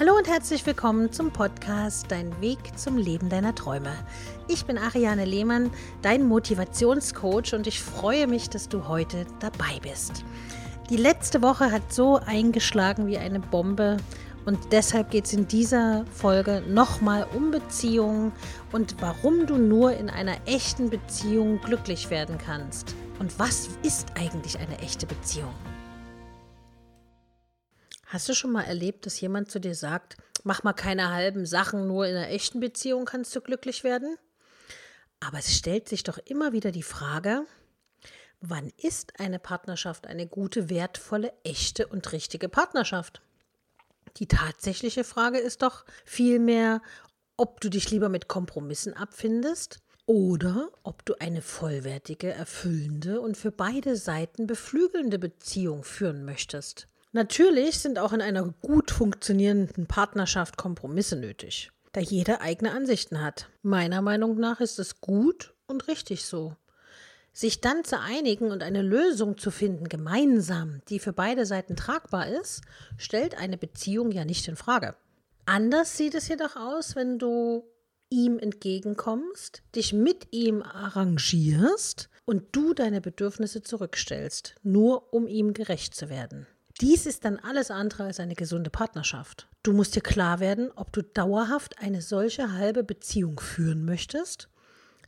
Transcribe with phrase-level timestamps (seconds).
[0.00, 3.92] Hallo und herzlich willkommen zum Podcast Dein Weg zum Leben deiner Träume.
[4.48, 10.24] Ich bin Ariane Lehmann, dein Motivationscoach und ich freue mich, dass du heute dabei bist.
[10.88, 13.98] Die letzte Woche hat so eingeschlagen wie eine Bombe
[14.46, 18.32] und deshalb geht es in dieser Folge nochmal um Beziehungen
[18.72, 22.94] und warum du nur in einer echten Beziehung glücklich werden kannst.
[23.18, 25.52] Und was ist eigentlich eine echte Beziehung?
[28.10, 31.86] Hast du schon mal erlebt, dass jemand zu dir sagt, mach mal keine halben Sachen,
[31.86, 34.16] nur in einer echten Beziehung kannst du glücklich werden?
[35.20, 37.46] Aber es stellt sich doch immer wieder die Frage,
[38.40, 43.22] wann ist eine Partnerschaft eine gute, wertvolle, echte und richtige Partnerschaft?
[44.16, 46.82] Die tatsächliche Frage ist doch vielmehr,
[47.36, 53.52] ob du dich lieber mit Kompromissen abfindest oder ob du eine vollwertige, erfüllende und für
[53.52, 56.88] beide Seiten beflügelnde Beziehung führen möchtest.
[57.12, 63.48] Natürlich sind auch in einer gut funktionierenden Partnerschaft Kompromisse nötig, da jeder eigene Ansichten hat.
[63.62, 66.54] Meiner Meinung nach ist es gut und richtig so.
[67.32, 72.28] Sich dann zu einigen und eine Lösung zu finden, gemeinsam, die für beide Seiten tragbar
[72.28, 72.62] ist,
[72.96, 74.94] stellt eine Beziehung ja nicht in Frage.
[75.46, 77.64] Anders sieht es jedoch aus, wenn du
[78.08, 85.94] ihm entgegenkommst, dich mit ihm arrangierst und du deine Bedürfnisse zurückstellst, nur um ihm gerecht
[85.96, 86.46] zu werden.
[86.80, 89.46] Dies ist dann alles andere als eine gesunde Partnerschaft.
[89.62, 94.48] Du musst dir klar werden, ob du dauerhaft eine solche halbe Beziehung führen möchtest.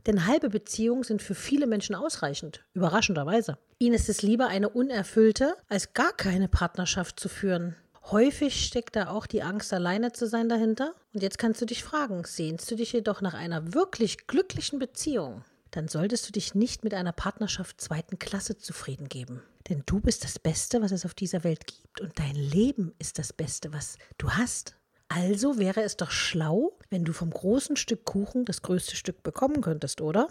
[0.06, 3.56] Denn halbe Beziehungen sind für viele Menschen ausreichend, überraschenderweise.
[3.78, 7.76] Ihnen ist es lieber, eine unerfüllte, als gar keine Partnerschaft zu führen.
[8.10, 10.94] Häufig steckt da auch die Angst, alleine zu sein dahinter.
[11.14, 15.44] Und jetzt kannst du dich fragen, sehnst du dich jedoch nach einer wirklich glücklichen Beziehung?
[15.72, 19.42] Dann solltest du dich nicht mit einer Partnerschaft zweiten Klasse zufrieden geben.
[19.68, 23.18] Denn du bist das Beste, was es auf dieser Welt gibt und dein Leben ist
[23.18, 24.76] das Beste, was du hast.
[25.08, 29.62] Also wäre es doch schlau, wenn du vom großen Stück Kuchen das größte Stück bekommen
[29.62, 30.28] könntest, oder?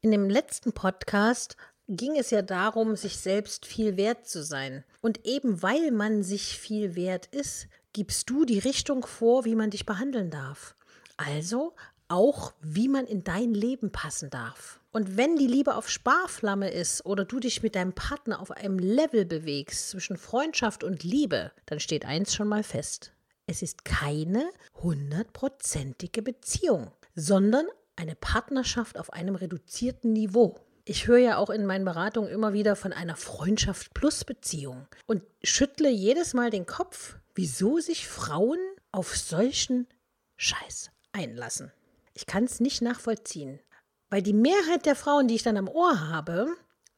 [0.00, 1.56] In dem letzten Podcast
[1.88, 4.84] ging es ja darum, sich selbst viel wert zu sein.
[5.00, 9.70] Und eben weil man sich viel wert ist, gibst du die Richtung vor, wie man
[9.70, 10.76] dich behandeln darf.
[11.16, 11.74] Also
[12.08, 14.80] auch, wie man in dein Leben passen darf.
[14.92, 18.78] Und wenn die Liebe auf Sparflamme ist oder du dich mit deinem Partner auf einem
[18.78, 23.12] Level bewegst zwischen Freundschaft und Liebe, dann steht eins schon mal fest.
[23.46, 24.50] Es ist keine
[24.82, 30.58] hundertprozentige Beziehung, sondern eine Partnerschaft auf einem reduzierten Niveau.
[30.84, 35.22] Ich höre ja auch in meinen Beratungen immer wieder von einer Freundschaft plus Beziehung und
[35.42, 38.60] schüttle jedes Mal den Kopf, wieso sich Frauen
[38.92, 39.88] auf solchen
[40.36, 41.72] Scheiß einlassen.
[42.16, 43.60] Ich kann es nicht nachvollziehen.
[44.08, 46.48] Weil die Mehrheit der Frauen, die ich dann am Ohr habe,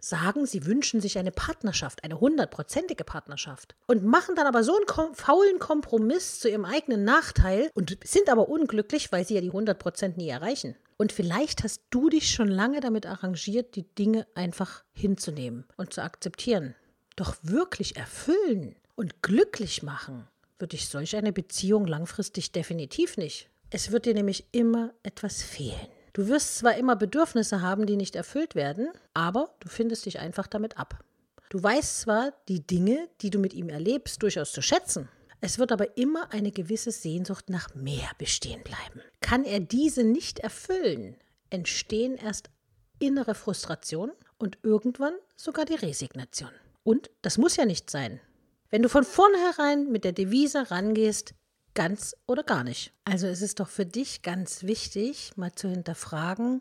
[0.01, 3.75] sagen, sie wünschen sich eine Partnerschaft, eine hundertprozentige Partnerschaft.
[3.89, 8.31] Und machen dann aber so einen kom faulen Kompromiss zu ihrem eigenen Nachteil und sind
[8.31, 10.77] aber unglücklich, weil sie ja die 100% nie erreichen.
[10.99, 16.01] Und vielleicht hast du dich schon lange damit arrangiert, die Dinge einfach hinzunehmen und zu
[16.01, 16.77] akzeptieren.
[17.17, 20.28] Doch wirklich erfüllen und glücklich machen
[20.61, 23.49] würde ich solch eine Beziehung langfristig definitiv nicht.
[23.71, 25.89] Es wird dir nämlich immer etwas fehlen.
[26.15, 30.47] Du wirst zwar immer Bedürfnisse haben, die nicht erfüllt werden, aber du findest dich einfach
[30.47, 31.05] damit ab.
[31.51, 35.09] Du weißt zwar die Dinge, die du mit ihm erlebst, durchaus zu schätzen.
[35.41, 39.03] Es wird aber immer eine gewisse Sehnsucht nach mehr bestehen bleiben.
[39.21, 41.17] Kann er diese nicht erfüllen,
[41.51, 42.51] entstehen erst
[42.99, 46.51] innere Frustration und irgendwann sogar die Resignation.
[46.84, 48.21] Und das muss ja nicht sein.
[48.71, 51.34] Wenn du von vornherein mit der Devise rangehst,
[51.78, 52.93] ganz oder gar nicht.
[53.05, 56.61] Also es ist doch für dich ganz wichtig, mal zu hinterfragen,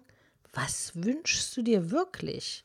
[0.54, 2.64] was wünschst du dir wirklich?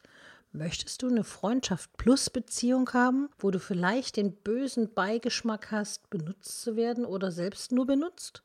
[0.53, 6.61] Möchtest du eine Freundschaft plus Beziehung haben, wo du vielleicht den bösen Beigeschmack hast, benutzt
[6.61, 8.43] zu werden oder selbst nur benutzt?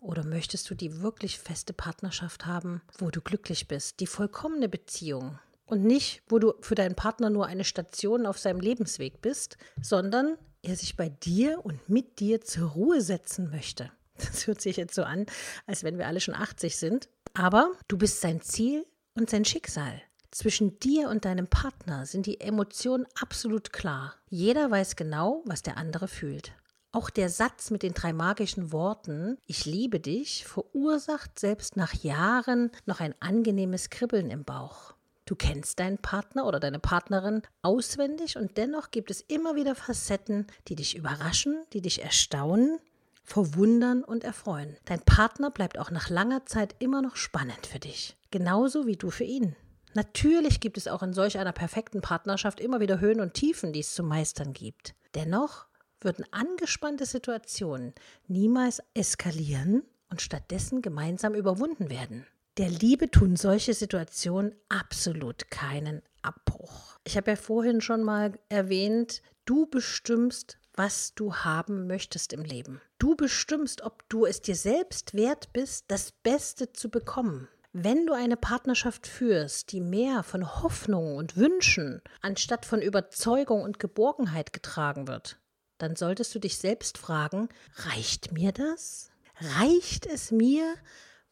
[0.00, 5.38] Oder möchtest du die wirklich feste Partnerschaft haben, wo du glücklich bist, die vollkommene Beziehung?
[5.66, 10.36] Und nicht, wo du für deinen Partner nur eine Station auf seinem Lebensweg bist, sondern
[10.68, 13.90] er sich bei dir und mit dir zur Ruhe setzen möchte.
[14.18, 15.26] Das hört sich jetzt so an,
[15.66, 17.10] als wenn wir alle schon 80 sind.
[17.34, 20.00] Aber du bist sein Ziel und sein Schicksal.
[20.30, 24.14] Zwischen dir und deinem Partner sind die Emotionen absolut klar.
[24.28, 26.52] Jeder weiß genau, was der andere fühlt.
[26.92, 32.70] Auch der Satz mit den drei magischen Worten Ich liebe dich verursacht selbst nach Jahren
[32.86, 34.95] noch ein angenehmes Kribbeln im Bauch.
[35.26, 40.46] Du kennst deinen Partner oder deine Partnerin auswendig und dennoch gibt es immer wieder Facetten,
[40.68, 42.78] die dich überraschen, die dich erstaunen,
[43.24, 44.76] verwundern und erfreuen.
[44.84, 49.10] Dein Partner bleibt auch nach langer Zeit immer noch spannend für dich, genauso wie du
[49.10, 49.56] für ihn.
[49.94, 53.80] Natürlich gibt es auch in solch einer perfekten Partnerschaft immer wieder Höhen und Tiefen, die
[53.80, 54.94] es zu meistern gibt.
[55.16, 55.66] Dennoch
[56.00, 57.94] würden angespannte Situationen
[58.28, 62.26] niemals eskalieren und stattdessen gemeinsam überwunden werden.
[62.58, 66.96] Der Liebe tun solche Situationen absolut keinen Abbruch.
[67.04, 72.80] Ich habe ja vorhin schon mal erwähnt, du bestimmst, was du haben möchtest im Leben.
[72.98, 77.46] Du bestimmst, ob du es dir selbst wert bist, das Beste zu bekommen.
[77.74, 83.78] Wenn du eine Partnerschaft führst, die mehr von Hoffnung und Wünschen anstatt von Überzeugung und
[83.78, 85.38] Geborgenheit getragen wird,
[85.76, 89.10] dann solltest du dich selbst fragen, reicht mir das?
[89.58, 90.74] Reicht es mir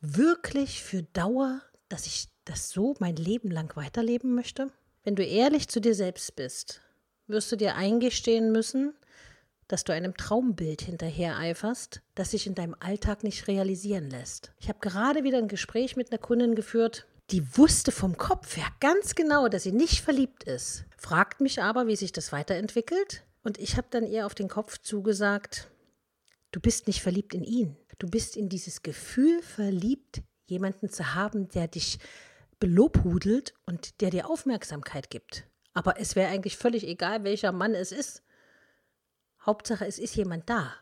[0.05, 4.71] wirklich für Dauer, dass ich das so mein Leben lang weiterleben möchte?
[5.03, 6.81] Wenn du ehrlich zu dir selbst bist,
[7.27, 8.95] wirst du dir eingestehen müssen,
[9.69, 14.53] dass du einem Traumbild hinterhereiferst, das sich in deinem Alltag nicht realisieren lässt.
[14.61, 18.67] Ich habe gerade wieder ein Gespräch mit einer Kundin geführt, die wusste vom Kopf her
[18.81, 23.23] ganz genau, dass sie nicht verliebt ist, fragt mich aber, wie sich das weiterentwickelt.
[23.43, 25.69] Und ich habe dann ihr auf den Kopf zugesagt,
[26.55, 27.77] du bist nicht verliebt in ihn.
[27.99, 31.99] Du bist in dieses Gefühl verliebt, jemanden zu haben, der dich
[32.61, 35.49] belobhudelt und der dir Aufmerksamkeit gibt.
[35.73, 38.23] Aber es wäre eigentlich völlig egal, welcher Mann es ist.
[39.45, 40.73] Hauptsache, es ist jemand da.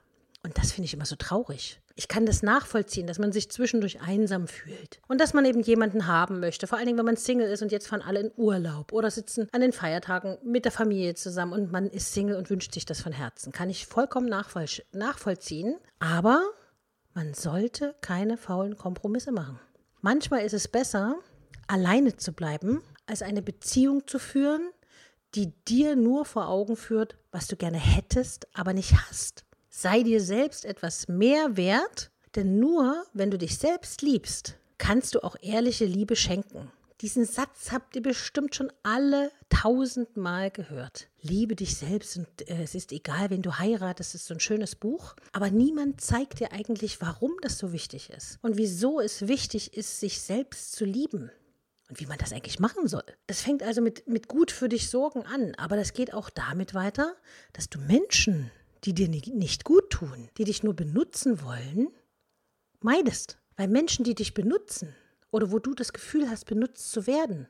[0.43, 1.81] Und das finde ich immer so traurig.
[1.95, 6.07] Ich kann das nachvollziehen, dass man sich zwischendurch einsam fühlt und dass man eben jemanden
[6.07, 8.93] haben möchte, vor allen Dingen, wenn man Single ist und jetzt fahren alle in Urlaub
[8.93, 12.73] oder sitzen an den Feiertagen mit der Familie zusammen und man ist Single und wünscht
[12.75, 13.53] sich das von Herzen.
[13.53, 16.43] Kann ich vollkommen nachvoll nachvollziehen, aber
[17.15, 19.59] man sollte keine faulen Kompromisse machen.
[20.01, 21.17] Manchmal ist es besser,
[21.67, 24.71] alleine zu bleiben, als eine Beziehung zu führen,
[25.35, 29.45] die dir nur vor Augen führt, was du gerne hättest, aber nicht hast.
[29.75, 35.25] Sei dir selbst etwas mehr wert, denn nur wenn du dich selbst liebst, kannst du
[35.25, 36.71] auch ehrliche Liebe schenken.
[37.01, 41.09] Diesen Satz habt ihr bestimmt schon alle tausendmal gehört.
[41.23, 44.77] Liebe dich selbst und äh, es ist egal, wen du heiratest, ist so ein schönes
[44.77, 45.17] Buch.
[45.33, 50.01] Aber niemand zeigt dir eigentlich, warum das so wichtig ist und wieso es wichtig ist,
[50.01, 51.31] sich selbst zu lieben
[51.89, 53.05] und wie man das eigentlich machen soll.
[53.27, 56.75] Das fängt also mit, mit gut für dich sorgen an, aber das geht auch damit
[56.75, 57.17] weiter,
[57.55, 58.51] dass du Menschen,
[58.85, 61.89] die dir nicht gut tun, die dich nur benutzen wollen,
[62.81, 63.39] meidest.
[63.57, 64.95] Weil Menschen, die dich benutzen
[65.31, 67.49] oder wo du das Gefühl hast, benutzt zu werden,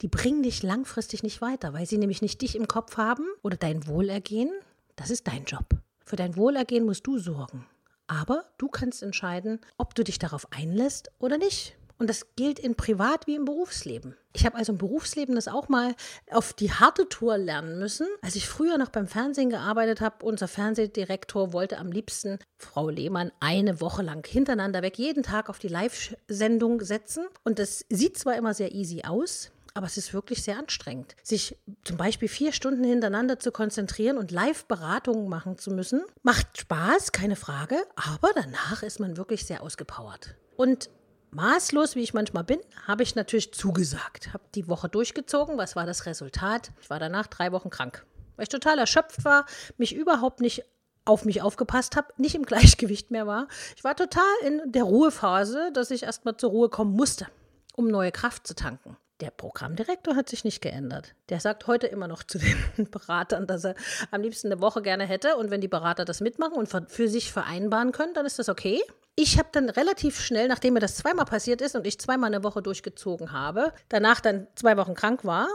[0.00, 3.56] die bringen dich langfristig nicht weiter, weil sie nämlich nicht dich im Kopf haben oder
[3.56, 4.52] dein Wohlergehen.
[4.96, 5.66] Das ist dein Job.
[6.04, 7.66] Für dein Wohlergehen musst du sorgen.
[8.06, 11.77] Aber du kannst entscheiden, ob du dich darauf einlässt oder nicht.
[11.98, 14.16] Und das gilt in Privat wie im Berufsleben.
[14.32, 15.94] Ich habe also im Berufsleben das auch mal
[16.30, 18.06] auf die harte Tour lernen müssen.
[18.22, 23.32] Als ich früher noch beim Fernsehen gearbeitet habe, unser Fernsehdirektor wollte am liebsten Frau Lehmann
[23.40, 27.26] eine Woche lang hintereinander weg, jeden Tag auf die Live-Sendung setzen.
[27.42, 31.56] Und das sieht zwar immer sehr easy aus, aber es ist wirklich sehr anstrengend, sich
[31.84, 36.02] zum Beispiel vier Stunden hintereinander zu konzentrieren und Live-Beratungen machen zu müssen.
[36.22, 40.36] Macht Spaß, keine Frage, aber danach ist man wirklich sehr ausgepowert.
[40.56, 40.90] Und
[41.30, 44.32] maßlos, wie ich manchmal bin, habe ich natürlich zugesagt.
[44.32, 45.58] Habe die Woche durchgezogen.
[45.58, 46.70] Was war das Resultat?
[46.80, 48.04] Ich war danach drei Wochen krank,
[48.36, 49.46] weil ich total erschöpft war,
[49.76, 50.64] mich überhaupt nicht
[51.04, 53.48] auf mich aufgepasst habe, nicht im Gleichgewicht mehr war.
[53.76, 57.26] Ich war total in der Ruhephase, dass ich erstmal zur Ruhe kommen musste,
[57.74, 58.96] um neue Kraft zu tanken.
[59.20, 61.14] Der Programmdirektor hat sich nicht geändert.
[61.28, 63.74] Der sagt heute immer noch zu den Beratern, dass er
[64.12, 65.36] am liebsten eine Woche gerne hätte.
[65.36, 68.80] Und wenn die Berater das mitmachen und für sich vereinbaren können, dann ist das okay.
[69.20, 72.44] Ich habe dann relativ schnell, nachdem mir das zweimal passiert ist und ich zweimal eine
[72.44, 75.48] Woche durchgezogen habe, danach dann zwei Wochen krank war,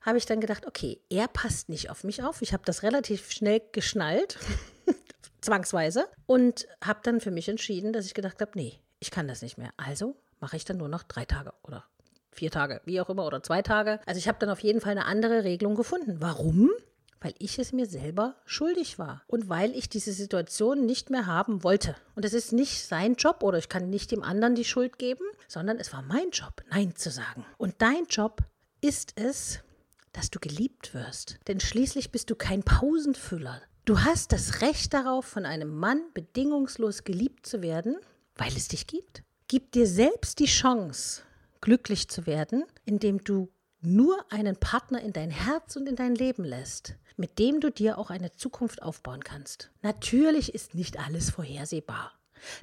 [0.00, 2.40] habe ich dann gedacht, okay, er passt nicht auf mich auf.
[2.40, 4.38] Ich habe das relativ schnell geschnallt,
[5.42, 9.42] zwangsweise, und habe dann für mich entschieden, dass ich gedacht habe, nee, ich kann das
[9.42, 9.74] nicht mehr.
[9.76, 11.84] Also mache ich dann nur noch drei Tage oder
[12.30, 14.00] vier Tage, wie auch immer, oder zwei Tage.
[14.06, 16.16] Also ich habe dann auf jeden Fall eine andere Regelung gefunden.
[16.22, 16.70] Warum?
[17.22, 21.62] Weil ich es mir selber schuldig war und weil ich diese Situation nicht mehr haben
[21.62, 21.94] wollte.
[22.14, 25.24] Und es ist nicht sein Job oder ich kann nicht dem anderen die Schuld geben,
[25.48, 27.44] sondern es war mein Job, Nein zu sagen.
[27.58, 28.40] Und dein Job
[28.80, 29.60] ist es,
[30.12, 31.38] dass du geliebt wirst.
[31.48, 33.62] Denn schließlich bist du kein Pausenfüller.
[33.84, 37.96] Du hast das Recht darauf, von einem Mann bedingungslos geliebt zu werden,
[38.36, 39.22] weil es dich gibt.
[39.48, 41.22] Gib dir selbst die Chance,
[41.60, 43.50] glücklich zu werden, indem du
[43.82, 47.98] nur einen Partner in dein Herz und in dein Leben lässt, mit dem du dir
[47.98, 49.70] auch eine Zukunft aufbauen kannst.
[49.82, 52.12] Natürlich ist nicht alles vorhersehbar.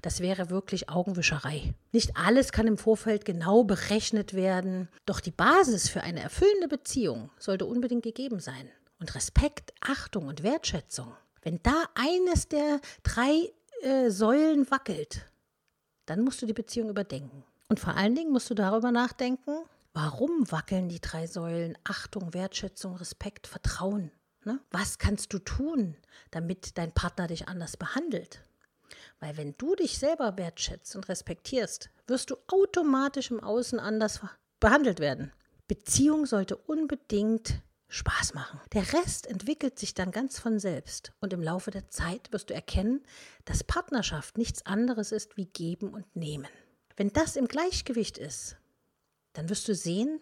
[0.01, 1.73] Das wäre wirklich Augenwischerei.
[1.91, 7.29] Nicht alles kann im Vorfeld genau berechnet werden, doch die Basis für eine erfüllende Beziehung
[7.37, 8.69] sollte unbedingt gegeben sein.
[8.99, 11.13] Und Respekt, Achtung und Wertschätzung.
[11.41, 13.49] Wenn da eines der drei
[13.81, 15.25] äh, Säulen wackelt,
[16.05, 17.43] dann musst du die Beziehung überdenken.
[17.69, 19.59] Und vor allen Dingen musst du darüber nachdenken,
[19.93, 24.11] Warum wackeln die drei Säulen Achtung, Wertschätzung, Respekt, Vertrauen?
[24.45, 24.59] Ne?
[24.71, 25.97] Was kannst du tun,
[26.31, 28.43] damit dein Partner dich anders behandelt?
[29.19, 34.21] Weil wenn du dich selber wertschätzt und respektierst, wirst du automatisch im Außen anders
[34.59, 35.33] behandelt werden.
[35.67, 38.59] Beziehung sollte unbedingt Spaß machen.
[38.73, 42.53] Der Rest entwickelt sich dann ganz von selbst und im Laufe der Zeit wirst du
[42.53, 43.03] erkennen,
[43.45, 46.47] dass Partnerschaft nichts anderes ist wie geben und nehmen.
[46.95, 48.57] Wenn das im Gleichgewicht ist,
[49.33, 50.19] dann wirst du sehen,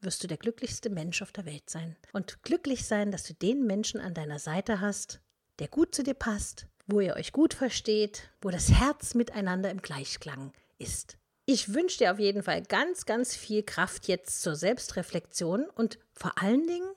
[0.00, 1.96] wirst du der glücklichste Mensch auf der Welt sein.
[2.12, 5.20] Und glücklich sein, dass du den Menschen an deiner Seite hast,
[5.58, 9.82] der gut zu dir passt, wo ihr euch gut versteht, wo das Herz miteinander im
[9.82, 11.18] Gleichklang ist.
[11.44, 16.40] Ich wünsche dir auf jeden Fall ganz, ganz viel Kraft jetzt zur Selbstreflexion und vor
[16.40, 16.88] allen Dingen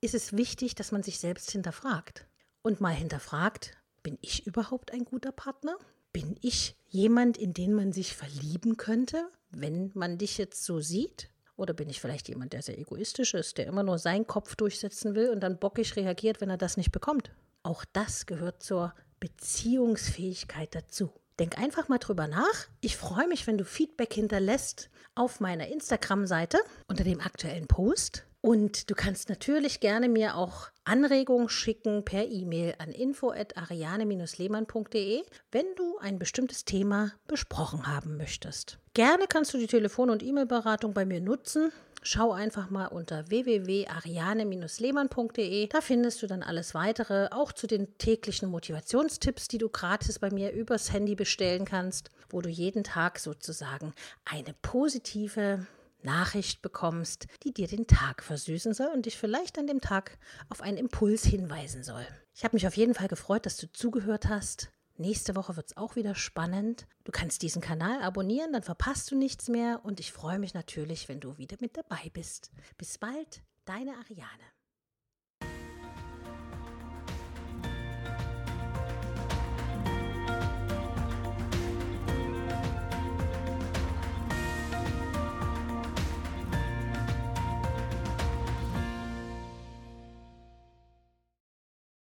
[0.00, 2.26] ist es wichtig, dass man sich selbst hinterfragt.
[2.62, 5.76] Und mal hinterfragt, bin ich überhaupt ein guter Partner?
[6.12, 11.28] Bin ich jemand, in den man sich verlieben könnte, wenn man dich jetzt so sieht?
[11.56, 15.14] Oder bin ich vielleicht jemand, der sehr egoistisch ist, der immer nur seinen Kopf durchsetzen
[15.14, 17.32] will und dann bockig reagiert, wenn er das nicht bekommt?
[17.62, 21.12] Auch das gehört zur Beziehungsfähigkeit dazu.
[21.38, 22.68] Denk einfach mal drüber nach.
[22.80, 28.26] Ich freue mich, wenn du Feedback hinterlässt auf meiner Instagram-Seite unter dem aktuellen Post.
[28.42, 35.98] Und du kannst natürlich gerne mir auch Anregungen schicken per E-Mail an info@ariane-lehmann.de, wenn du
[35.98, 38.78] ein bestimmtes Thema besprochen haben möchtest.
[38.94, 41.70] Gerne kannst du die Telefon- und E-Mail-Beratung bei mir nutzen.
[42.02, 45.66] Schau einfach mal unter www.ariane-lehmann.de.
[45.66, 50.30] Da findest du dann alles weitere, auch zu den täglichen Motivationstipps, die du gratis bei
[50.30, 53.92] mir übers Handy bestellen kannst, wo du jeden Tag sozusagen
[54.24, 55.66] eine positive
[56.04, 60.60] Nachricht bekommst, die dir den Tag versüßen soll und dich vielleicht an dem Tag auf
[60.60, 62.06] einen Impuls hinweisen soll.
[62.34, 64.70] Ich habe mich auf jeden Fall gefreut, dass du zugehört hast.
[64.96, 66.86] Nächste Woche wird es auch wieder spannend.
[67.04, 71.08] Du kannst diesen Kanal abonnieren, dann verpasst du nichts mehr und ich freue mich natürlich,
[71.08, 72.50] wenn du wieder mit dabei bist.
[72.76, 74.44] Bis bald, deine Ariane.